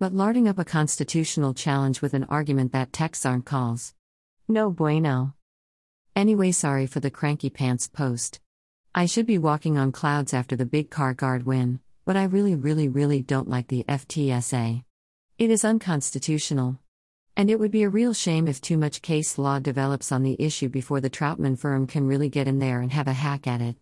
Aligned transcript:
But 0.00 0.12
larding 0.12 0.48
up 0.48 0.58
a 0.58 0.64
constitutional 0.64 1.54
challenge 1.54 2.02
with 2.02 2.14
an 2.14 2.24
argument 2.24 2.72
that 2.72 2.92
texts 2.92 3.24
aren't 3.24 3.46
calls. 3.46 3.94
No 4.48 4.72
bueno. 4.72 5.34
Anyway, 6.16 6.50
sorry 6.50 6.88
for 6.88 6.98
the 6.98 7.12
cranky 7.12 7.48
pants 7.48 7.86
post. 7.86 8.40
I 8.94 9.06
should 9.06 9.26
be 9.26 9.38
walking 9.38 9.78
on 9.78 9.92
clouds 9.92 10.34
after 10.34 10.56
the 10.56 10.66
big 10.66 10.90
car 10.90 11.14
guard 11.14 11.46
win 11.46 11.80
but 12.10 12.16
I 12.16 12.24
really, 12.24 12.56
really, 12.56 12.88
really 12.88 13.22
don't 13.22 13.48
like 13.48 13.68
the 13.68 13.84
FTSA. 13.88 14.82
It 15.38 15.48
is 15.48 15.64
unconstitutional. 15.64 16.78
And 17.36 17.48
it 17.48 17.60
would 17.60 17.70
be 17.70 17.84
a 17.84 17.88
real 17.88 18.12
shame 18.12 18.48
if 18.48 18.60
too 18.60 18.76
much 18.76 19.00
case 19.00 19.38
law 19.38 19.60
develops 19.60 20.10
on 20.10 20.24
the 20.24 20.34
issue 20.40 20.68
before 20.68 21.00
the 21.00 21.08
Troutman 21.08 21.56
firm 21.56 21.86
can 21.86 22.08
really 22.08 22.28
get 22.28 22.48
in 22.48 22.58
there 22.58 22.80
and 22.80 22.90
have 22.90 23.06
a 23.06 23.12
hack 23.12 23.46
at 23.46 23.60
it. 23.60 23.76